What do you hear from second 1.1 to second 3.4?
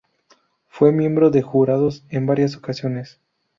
de jurados en varias ocasiones.